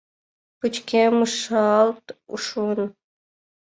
Пычкемышалт 0.59 2.05
шуын. 2.45 2.81